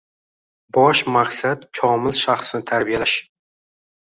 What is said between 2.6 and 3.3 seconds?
tarbiyalash.